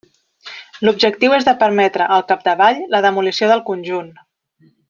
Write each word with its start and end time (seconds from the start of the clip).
L'objectiu 0.87 1.35
és 1.37 1.45
de 1.49 1.53
permetre, 1.65 2.07
al 2.17 2.25
capdavall, 2.33 2.83
la 2.97 3.05
demolició 3.07 3.55
del 3.55 3.63
conjunt. 3.73 4.13